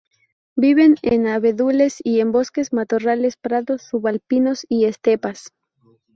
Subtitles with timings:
[0.55, 5.53] Viven en abedules y en bosques, matorrales, prados subalpinos y estepas.